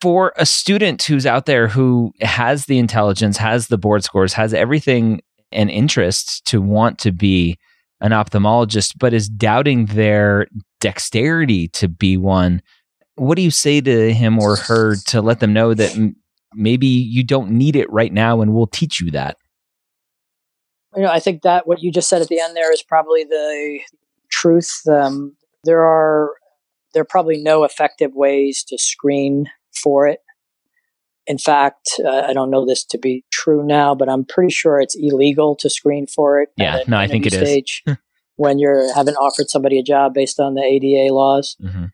[0.00, 4.54] For a student who's out there who has the intelligence, has the board scores, has
[4.54, 7.58] everything and interest to want to be
[8.00, 10.46] an ophthalmologist, but is doubting their
[10.80, 12.62] dexterity to be one,
[13.16, 16.16] what do you say to him or her to let them know that m-
[16.54, 19.36] maybe you don't need it right now and we'll teach you that?
[20.96, 23.24] You know, I think that what you just said at the end there is probably
[23.24, 23.80] the
[24.30, 24.82] truth.
[24.88, 26.30] Um, there are
[26.94, 30.20] there are probably no effective ways to screen for it.
[31.26, 34.80] In fact, uh, I don't know this to be true now, but I'm pretty sure
[34.80, 36.48] it's illegal to screen for it.
[36.56, 37.82] Yeah, no, I think it stage.
[37.86, 37.96] is.
[38.38, 41.56] when you're haven't offered somebody a job based on the ADA laws.
[41.60, 41.86] Mm-hmm.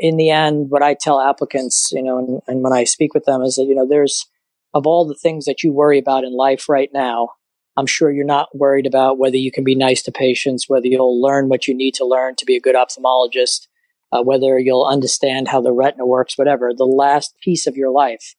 [0.00, 3.24] In the end, what I tell applicants, you know, and, and when I speak with
[3.24, 4.26] them is that, you know, there's
[4.74, 7.28] of all the things that you worry about in life right now,
[7.76, 11.22] I'm sure you're not worried about whether you can be nice to patients, whether you'll
[11.22, 13.68] learn what you need to learn to be a good ophthalmologist,
[14.10, 16.72] uh, whether you'll understand how the retina works, whatever.
[16.74, 18.34] The last piece of your life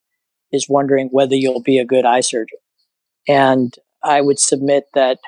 [0.51, 2.59] is wondering whether you'll be a good eye surgeon.
[3.29, 5.19] And I would submit that,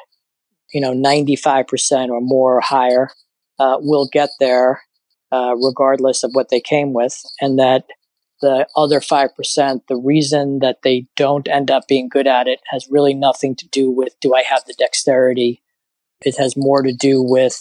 [0.73, 3.09] you know, 95% or more or higher
[3.59, 4.81] uh, will get there
[5.31, 7.21] uh, regardless of what they came with.
[7.41, 7.85] And that
[8.41, 12.87] the other 5%, the reason that they don't end up being good at it has
[12.89, 15.61] really nothing to do with do I have the dexterity?
[16.23, 17.59] It has more to do with,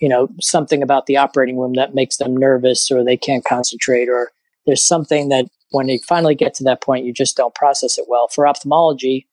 [0.00, 4.08] you know, something about the operating room that makes them nervous or they can't concentrate
[4.08, 4.32] or
[4.66, 8.06] there's something that when they finally get to that point, you just don't process it
[8.08, 8.28] well.
[8.28, 9.26] For ophthalmology,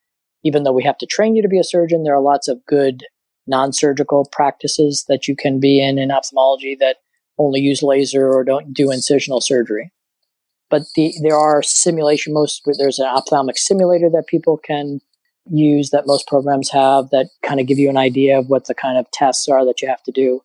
[0.43, 2.65] even though we have to train you to be a surgeon, there are lots of
[2.65, 3.03] good
[3.47, 6.97] non-surgical practices that you can be in in ophthalmology that
[7.37, 9.91] only use laser or don't do incisional surgery.
[10.69, 14.99] But the, there are simulation, most, there's an ophthalmic simulator that people can
[15.49, 18.73] use that most programs have that kind of give you an idea of what the
[18.73, 20.41] kind of tests are that you have to do.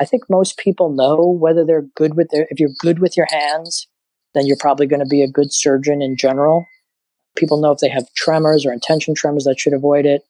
[0.00, 3.28] I think most people know whether they're good with their, if you're good with your
[3.30, 3.86] hands,
[4.34, 6.66] then you're probably going to be a good surgeon in general.
[7.36, 10.22] People know if they have tremors or intention tremors that should avoid it.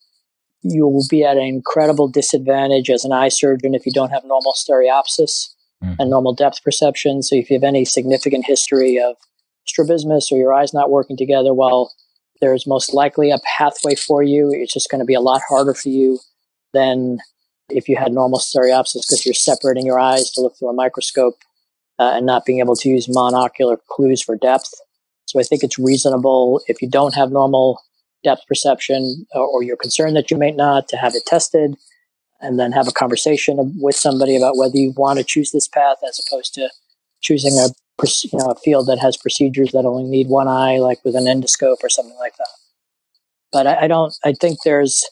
[0.63, 4.25] You will be at an incredible disadvantage as an eye surgeon if you don't have
[4.25, 5.49] normal stereopsis
[5.83, 5.97] mm.
[5.99, 7.23] and normal depth perception.
[7.23, 9.17] So if you have any significant history of
[9.67, 11.93] strabismus or your eyes not working together, well,
[12.41, 14.51] there's most likely a pathway for you.
[14.53, 16.19] It's just going to be a lot harder for you
[16.73, 17.19] than
[17.69, 21.37] if you had normal stereopsis because you're separating your eyes to look through a microscope
[21.99, 24.73] uh, and not being able to use monocular clues for depth.
[25.27, 27.81] So I think it's reasonable if you don't have normal
[28.25, 31.77] depth perception or, or you're concerned that you may not to have it tested
[32.41, 35.99] and then have a conversation with somebody about whether you want to choose this path
[36.07, 36.69] as opposed to
[37.21, 37.69] choosing a
[38.03, 41.25] you know a field that has procedures that only need one eye, like with an
[41.25, 42.49] endoscope or something like that.
[43.53, 44.15] But I, I don't.
[44.25, 45.05] I think there's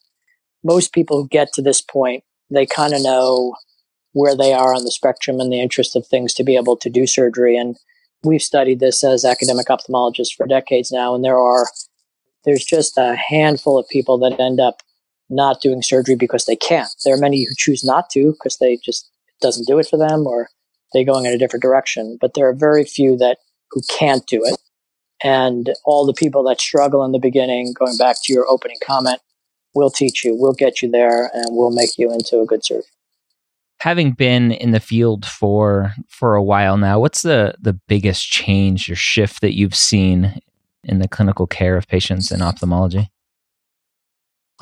[0.64, 3.54] most people who get to this point, they kind of know
[4.12, 6.90] where they are on the spectrum and the interest of things to be able to
[6.90, 7.56] do surgery.
[7.56, 7.76] And
[8.22, 11.66] we've studied this as academic ophthalmologists for decades now, and there are
[12.44, 14.82] there's just a handful of people that end up
[15.28, 16.88] not doing surgery because they can't.
[17.04, 20.26] There are many who choose not to because they just doesn't do it for them
[20.26, 20.48] or
[20.92, 22.18] they're going in a different direction.
[22.20, 23.38] But there are very few that
[23.70, 24.58] who can't do it.
[25.22, 29.20] And all the people that struggle in the beginning, going back to your opening comment,
[29.74, 32.90] we'll teach you, we'll get you there, and we'll make you into a good surgeon.
[33.80, 38.90] Having been in the field for for a while now, what's the the biggest change
[38.90, 40.40] or shift that you've seen
[40.84, 43.10] in the clinical care of patients in ophthalmology?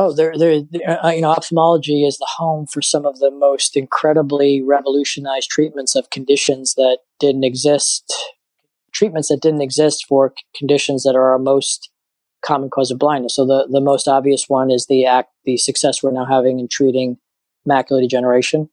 [0.01, 3.77] Oh, there, there, uh, you know, ophthalmology is the home for some of the most
[3.77, 8.15] incredibly revolutionized treatments of conditions that didn't exist,
[8.93, 11.91] treatments that didn't exist for conditions that are our most
[12.43, 13.35] common cause of blindness.
[13.35, 16.69] So the, the most obvious one is the act, the success we're now having in
[16.69, 17.19] treating
[17.69, 18.71] macular degeneration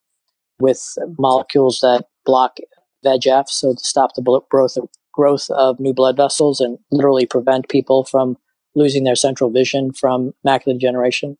[0.59, 2.57] with molecules that block
[3.05, 7.69] VEGF, so to stop the growth of, growth of new blood vessels and literally prevent
[7.69, 8.37] people from
[8.75, 11.37] losing their central vision from macular degeneration.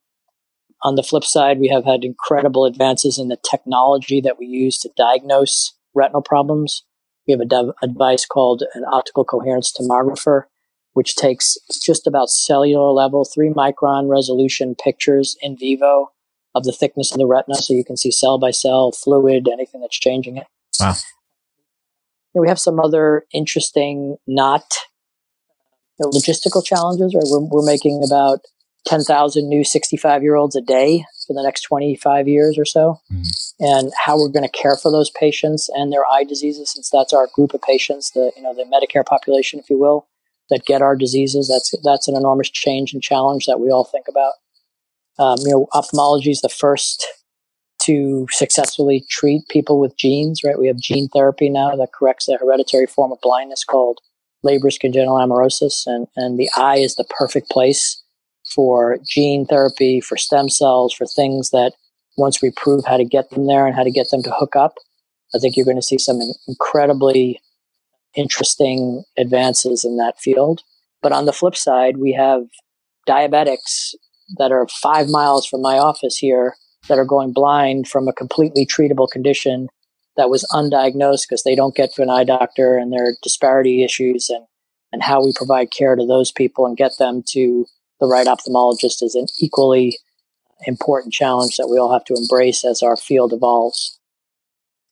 [0.83, 4.77] On the flip side, we have had incredible advances in the technology that we use
[4.79, 6.83] to diagnose retinal problems.
[7.27, 10.43] We have a, dev- device called an optical coherence tomographer,
[10.93, 16.11] which takes just about cellular level, three micron resolution pictures in vivo
[16.55, 17.55] of the thickness of the retina.
[17.55, 20.47] So you can see cell by cell, fluid, anything that's changing it.
[20.79, 20.95] Wow.
[22.33, 24.63] We have some other interesting, not
[26.01, 27.23] logistical challenges, right?
[27.27, 28.39] We're, we're making about
[28.87, 32.99] 10,000 new 65 year olds a day for the next 25 years or so.
[33.11, 33.23] Mm-hmm.
[33.59, 37.13] And how we're going to care for those patients and their eye diseases, since that's
[37.13, 40.07] our group of patients, the, you know, the Medicare population, if you will,
[40.49, 41.47] that get our diseases.
[41.47, 44.33] That's, that's an enormous change and challenge that we all think about.
[45.17, 47.05] Um, you know, ophthalmology is the first
[47.83, 50.57] to successfully treat people with genes, right?
[50.57, 53.99] We have gene therapy now that corrects the hereditary form of blindness called
[54.43, 58.01] Leber's congenital amaurosis, and, and the eye is the perfect place
[58.53, 61.73] for gene therapy, for stem cells, for things that
[62.17, 64.55] once we prove how to get them there and how to get them to hook
[64.55, 64.75] up,
[65.33, 67.41] I think you're going to see some incredibly
[68.15, 70.61] interesting advances in that field.
[71.01, 72.43] But on the flip side, we have
[73.07, 73.93] diabetics
[74.37, 76.55] that are five miles from my office here
[76.87, 79.67] that are going blind from a completely treatable condition
[80.17, 83.83] that was undiagnosed because they don't get to an eye doctor and there are disparity
[83.83, 84.45] issues and,
[84.91, 87.65] and how we provide care to those people and get them to
[87.99, 89.97] the right ophthalmologist is an equally
[90.65, 93.99] important challenge that we all have to embrace as our field evolves.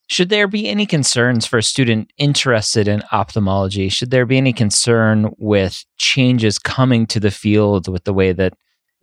[0.07, 3.89] Should there be any concerns for a student interested in ophthalmology?
[3.89, 8.53] Should there be any concern with changes coming to the field with the way that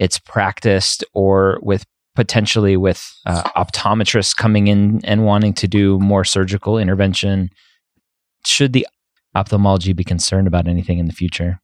[0.01, 1.84] it's practiced or with
[2.16, 7.51] potentially with uh, optometrists coming in and wanting to do more surgical intervention.
[8.44, 8.86] Should the
[9.36, 11.61] ophthalmology be concerned about anything in the future?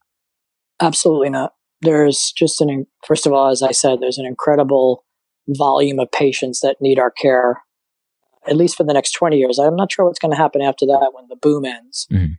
[0.80, 1.55] Absolutely not.
[1.80, 5.05] There's just an, first of all, as I said, there's an incredible
[5.49, 7.62] volume of patients that need our care,
[8.47, 9.59] at least for the next 20 years.
[9.59, 12.07] I'm not sure what's going to happen after that when the boom ends.
[12.12, 12.34] Mm-hmm.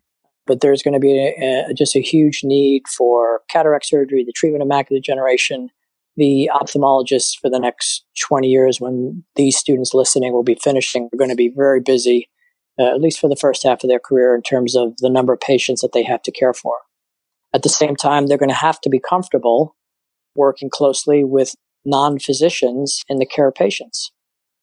[0.46, 4.32] But there's going to be a, a, just a huge need for cataract surgery, the
[4.32, 5.70] treatment of macular degeneration.
[6.18, 11.18] The ophthalmologists for the next 20 years, when these students listening will be finishing, are
[11.18, 12.28] going to be very busy,
[12.80, 15.32] uh, at least for the first half of their career, in terms of the number
[15.32, 16.74] of patients that they have to care for.
[17.54, 19.76] At the same time, they're going to have to be comfortable
[20.36, 21.56] working closely with
[21.86, 24.12] non-physicians in the care of patients.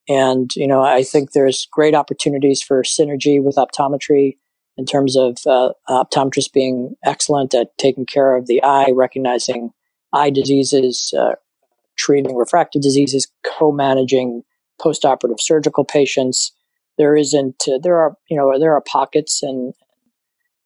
[0.09, 4.37] And, you know, I think there's great opportunities for synergy with optometry
[4.77, 9.71] in terms of uh, optometrists being excellent at taking care of the eye, recognizing
[10.13, 11.35] eye diseases, uh,
[11.97, 14.43] treating refractive diseases, co-managing
[14.81, 16.53] post-operative surgical patients.
[16.99, 19.75] There isn't, uh, there are, you know, there are pockets and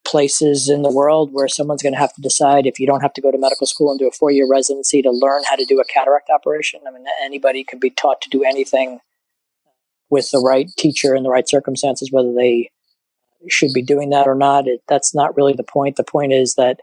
[0.04, 3.12] places in the world where someone's going to have to decide if you don't have
[3.12, 5.66] to go to medical school and do a four year residency to learn how to
[5.66, 6.80] do a cataract operation.
[6.88, 9.00] I mean, anybody can be taught to do anything
[10.10, 12.70] with the right teacher in the right circumstances, whether they
[13.48, 14.66] should be doing that or not.
[14.66, 15.96] It, that's not really the point.
[15.96, 16.80] The point is that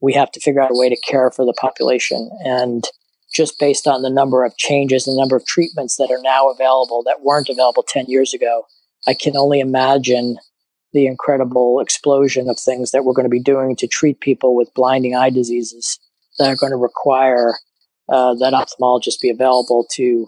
[0.00, 2.30] we have to figure out a way to care for the population.
[2.44, 2.84] And
[3.32, 7.02] just based on the number of changes, the number of treatments that are now available
[7.04, 8.66] that weren't available 10 years ago,
[9.06, 10.36] I can only imagine
[10.92, 14.74] the incredible explosion of things that we're going to be doing to treat people with
[14.74, 15.98] blinding eye diseases
[16.38, 17.54] that are going to require
[18.08, 20.26] uh, that ophthalmologists be available to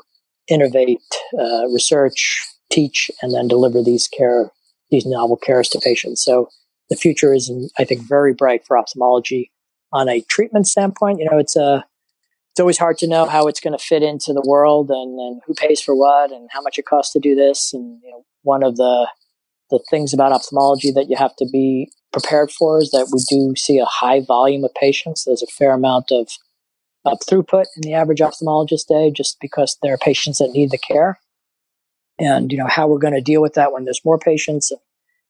[0.48, 1.00] innovate,
[1.38, 4.50] uh, research, teach, and then deliver these care,
[4.90, 6.22] these novel cares to patients.
[6.24, 6.48] So
[6.88, 9.50] the future is, I think, very bright for ophthalmology
[9.92, 11.18] on a treatment standpoint.
[11.18, 11.84] You know, it's a
[12.54, 15.42] it's always hard to know how it's going to fit into the world and, and
[15.44, 17.74] who pays for what and how much it costs to do this.
[17.74, 19.08] And you know, one of the
[19.70, 23.56] the things about ophthalmology that you have to be prepared for is that we do
[23.56, 25.24] see a high volume of patients.
[25.24, 26.28] There's a fair amount of,
[27.04, 30.78] of throughput in the average ophthalmologist day just because there are patients that need the
[30.78, 31.18] care.
[32.20, 34.80] And, you know, how we're going to deal with that when there's more patients and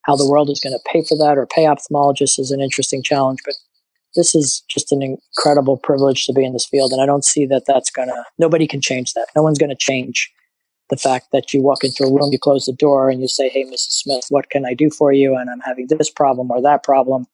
[0.03, 3.01] how the world is going to pay for that or pay ophthalmologists is an interesting
[3.01, 3.39] challenge.
[3.43, 3.55] But
[4.15, 6.91] this is just an incredible privilege to be in this field.
[6.91, 9.27] And I don't see that that's going to, nobody can change that.
[9.35, 10.31] No one's going to change
[10.89, 13.49] the fact that you walk into a room, you close the door, and you say,
[13.49, 13.91] Hey, Mrs.
[13.91, 15.35] Smith, what can I do for you?
[15.35, 17.25] And I'm having this problem or that problem.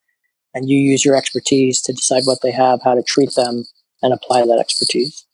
[0.53, 3.63] And you use your expertise to decide what they have, how to treat them,
[4.01, 5.25] and apply that expertise.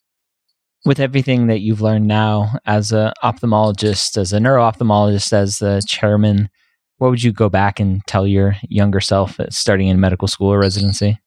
[0.85, 6.49] With everything that you've learned now as an ophthalmologist, as a neuro-ophthalmologist, as the chairman,
[6.97, 10.53] what would you go back and tell your younger self uh, starting in medical school
[10.53, 11.19] or residency?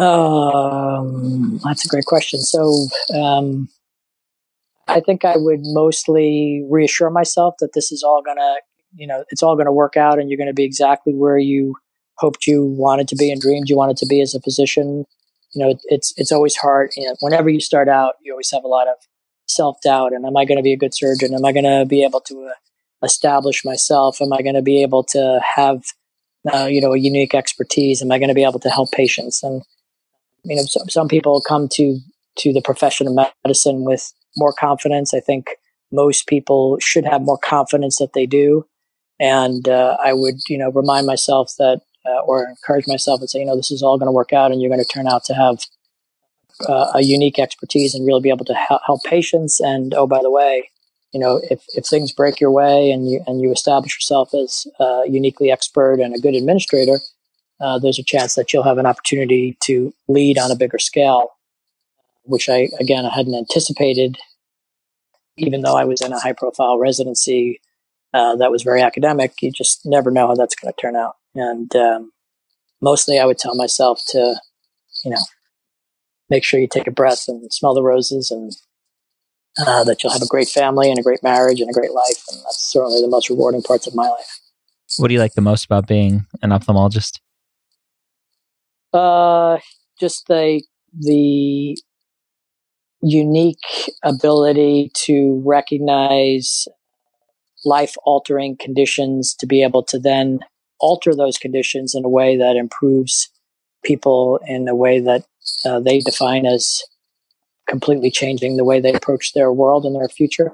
[0.00, 2.40] Um, that's a great question.
[2.40, 3.68] So, um,
[4.88, 8.56] I think I would mostly reassure myself that this is all gonna,
[8.94, 11.76] you know, it's all gonna work out, and you're gonna be exactly where you
[12.16, 15.04] hoped you wanted to be and dreamed you wanted to be as a physician.
[15.54, 16.90] You know, it's it's always hard.
[16.96, 18.96] You know, whenever you start out, you always have a lot of
[19.50, 20.12] self doubt.
[20.12, 21.34] And am I going to be a good surgeon?
[21.34, 24.20] Am I going to be able to uh, establish myself?
[24.20, 25.82] Am I going to be able to have,
[26.52, 28.02] uh, you know, a unique expertise?
[28.02, 29.42] Am I going to be able to help patients?
[29.42, 29.62] And
[30.44, 31.98] you know, some, some people come to
[32.38, 35.12] to the profession of medicine with more confidence.
[35.12, 35.50] I think
[35.92, 38.66] most people should have more confidence that they do.
[39.18, 43.40] And uh, I would, you know, remind myself that, uh, or encourage myself and say,
[43.40, 45.24] you know, this is all going to work out, and you're going to turn out
[45.24, 45.58] to have
[46.68, 49.60] uh, a unique expertise and really be able to help, help patients.
[49.60, 50.70] And oh, by the way,
[51.12, 54.66] you know, if, if things break your way and you and you establish yourself as
[54.78, 57.00] uh, uniquely expert and a good administrator,
[57.60, 61.30] uh, there's a chance that you'll have an opportunity to lead on a bigger scale
[62.24, 64.16] which I, again, I hadn't anticipated,
[65.36, 67.60] even though I was in a high profile residency
[68.12, 69.34] uh, that was very academic.
[69.40, 71.14] You just never know how that's going to turn out.
[71.34, 72.12] And um,
[72.80, 74.40] mostly I would tell myself to,
[75.04, 75.20] you know,
[76.28, 78.52] make sure you take a breath and smell the roses and
[79.58, 82.22] uh, that you'll have a great family and a great marriage and a great life.
[82.30, 84.40] And that's certainly the most rewarding parts of my life.
[84.98, 87.20] What do you like the most about being an ophthalmologist?
[88.92, 89.58] Uh,
[89.98, 90.62] just the
[90.98, 91.76] the
[93.02, 96.66] unique ability to recognize
[97.64, 100.40] life altering conditions to be able to then
[100.80, 103.28] alter those conditions in a way that improves
[103.84, 105.24] people in a way that
[105.64, 106.82] uh, they define as
[107.68, 110.52] completely changing the way they approach their world and their future.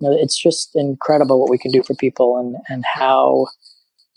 [0.00, 3.46] You know, it's just incredible what we can do for people and, and how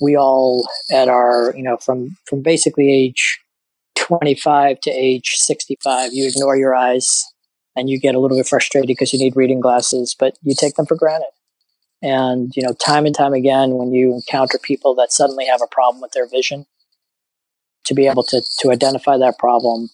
[0.01, 3.39] we all at our, you know, from, from basically age
[3.99, 7.23] 25 to age 65, you ignore your eyes
[7.75, 10.75] and you get a little bit frustrated because you need reading glasses, but you take
[10.75, 11.29] them for granted.
[12.01, 15.67] And, you know, time and time again, when you encounter people that suddenly have a
[15.67, 16.65] problem with their vision,
[17.85, 19.89] to be able to, to identify that problem,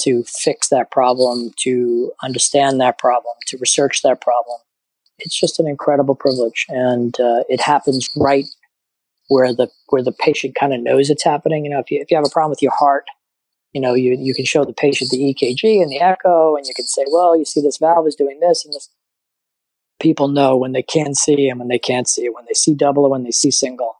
[0.00, 4.58] to fix that problem, to understand that problem, to research that problem,
[5.18, 6.66] it's just an incredible privilege.
[6.68, 8.46] And uh, it happens right
[9.28, 11.64] where the where the patient kind of knows it's happening.
[11.64, 13.04] You know, if you if you have a problem with your heart,
[13.72, 16.74] you know, you you can show the patient the EKG and the echo, and you
[16.74, 18.88] can say, well, you see this valve is doing this and this
[20.00, 23.04] people know when they can see and when they can't see, when they see double
[23.04, 23.96] or when they see single.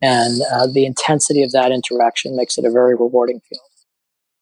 [0.00, 3.60] And uh, the intensity of that interaction makes it a very rewarding field.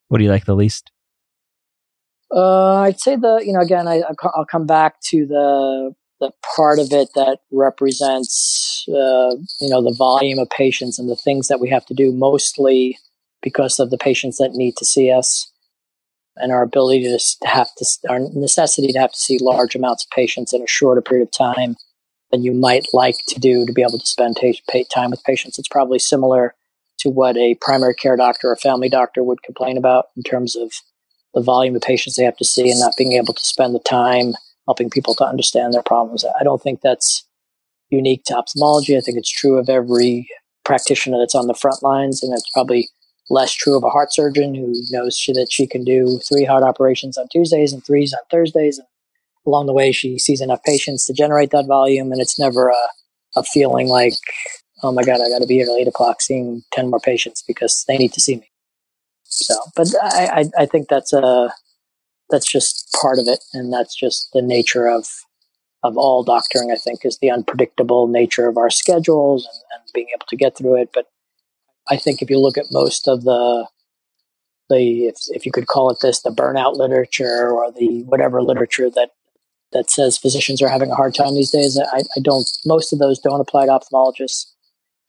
[0.09, 0.91] What do you like the least?
[2.35, 4.03] Uh, I'd say the, you know, again, I,
[4.35, 9.95] I'll come back to the, the part of it that represents, uh, you know, the
[9.97, 12.99] volume of patients and the things that we have to do mostly
[13.43, 15.51] because of the patients that need to see us
[16.37, 20.11] and our ability to have to, our necessity to have to see large amounts of
[20.11, 21.77] patients in a shorter period of time
[22.31, 24.37] than you might like to do to be able to spend
[24.95, 25.59] time with patients.
[25.59, 26.55] It's probably similar
[26.99, 30.73] to what a primary care doctor or family doctor would complain about in terms of
[31.35, 33.81] the volume of patients they have to see and not being able to spend the
[33.81, 34.35] time
[34.67, 36.25] helping people to understand their problems.
[36.39, 37.27] I don't think that's
[37.89, 38.97] unique to ophthalmology.
[38.97, 40.29] I think it's true of every
[40.65, 42.89] practitioner that's on the front lines, and it's probably
[43.31, 46.65] less true of a heart surgeon who knows she, that she can do three heart
[46.65, 48.79] operations on Tuesdays and threes on Thursdays.
[48.79, 48.87] And
[49.47, 53.39] along the way, she sees enough patients to generate that volume, and it's never a,
[53.39, 54.15] a feeling like,
[54.83, 57.43] oh my God, I got to be here at eight o'clock seeing 10 more patients
[57.47, 58.51] because they need to see me.
[59.25, 61.53] So, but I, I, I think that's a,
[62.31, 63.45] that's just part of it.
[63.53, 65.07] And that's just the nature of,
[65.85, 70.09] of all doctoring, I think, is the unpredictable nature of our schedules and, and being
[70.15, 70.91] able to get through it.
[70.93, 71.07] But
[71.91, 73.67] I think if you look at most of the
[74.69, 78.89] the if, if you could call it this the burnout literature or the whatever literature
[78.91, 79.11] that
[79.73, 82.99] that says physicians are having a hard time these days I, I don't most of
[82.99, 84.47] those don't apply to ophthalmologists.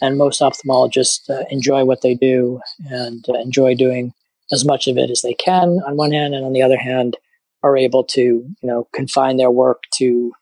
[0.03, 2.59] And most ophthalmologists uh, enjoy what they do
[2.89, 4.13] and uh, enjoy doing
[4.51, 7.17] as much of it as they can on one hand and on the other hand
[7.61, 10.33] are able to you know confine their work to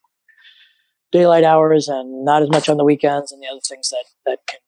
[1.11, 4.39] daylight hours and not as much on the weekends and the other things that that
[4.47, 4.59] can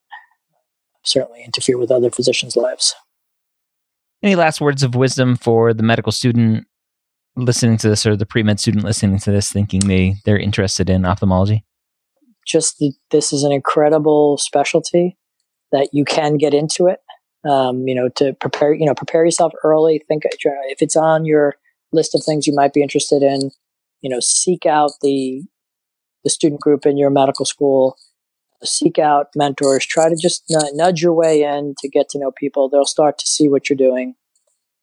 [1.04, 2.94] certainly interfere with other physicians' lives.
[4.22, 6.66] Any last words of wisdom for the medical student
[7.36, 10.88] listening to this or the pre med student listening to this thinking they, they're interested
[10.88, 11.64] in ophthalmology?
[12.46, 15.16] Just the, this is an incredible specialty
[15.70, 17.00] that you can get into it.
[17.48, 20.00] Um, you know, to prepare, you know, prepare yourself early.
[20.06, 21.56] Think if it's on your
[21.92, 23.50] list of things you might be interested in,
[24.00, 25.42] you know, seek out the
[26.22, 27.96] the student group in your medical school
[28.64, 32.68] seek out mentors, try to just nudge your way in to get to know people.
[32.68, 34.14] They'll start to see what you're doing.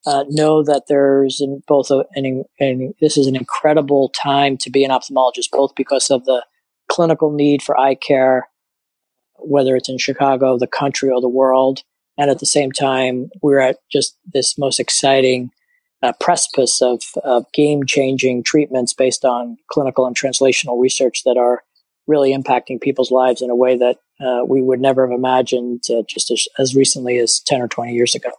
[0.06, 4.70] Uh, know that there's in both a, an, an, this is an incredible time to
[4.70, 6.46] be an ophthalmologist, both because of the
[6.88, 8.48] clinical need for eye care,
[9.38, 11.84] whether it's in Chicago, the country, or the world.
[12.18, 15.52] And at the same time, we're at just this most exciting
[16.02, 21.64] uh, precipice of, of game changing treatments based on clinical and translational research that are
[22.10, 26.02] really impacting people's lives in a way that uh, we would never have imagined uh,
[26.08, 28.32] just as, as, recently as 10 or 20 years ago.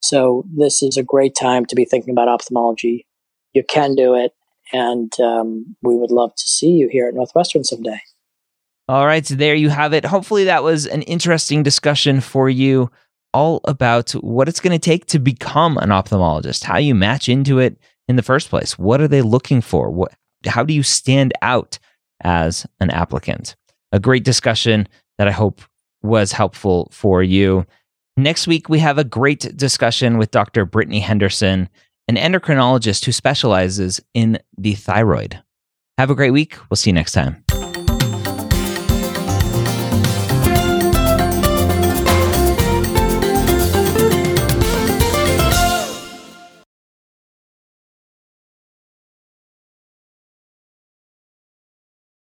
[0.00, 3.06] So this is a great time to be thinking about ophthalmology.
[3.54, 4.32] You can do it.
[4.72, 7.98] And um, we would love to see you here at Northwestern someday.
[8.86, 9.26] All right.
[9.26, 10.04] So there you have it.
[10.04, 12.90] Hopefully that was an interesting discussion for you
[13.32, 17.58] all about what it's going to take to become an ophthalmologist, how you match into
[17.58, 18.78] it in the first place.
[18.78, 19.90] What are they looking for?
[19.90, 20.12] What,
[20.46, 21.78] how do you stand out
[22.22, 23.56] as an applicant.
[23.92, 24.88] A great discussion
[25.18, 25.62] that I hope
[26.02, 27.66] was helpful for you.
[28.16, 30.64] Next week, we have a great discussion with Dr.
[30.64, 31.68] Brittany Henderson,
[32.08, 35.42] an endocrinologist who specializes in the thyroid.
[35.98, 36.56] Have a great week.
[36.70, 37.44] We'll see you next time.